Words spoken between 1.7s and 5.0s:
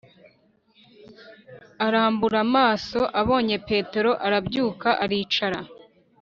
Arambura amaso abonye petero arabyuka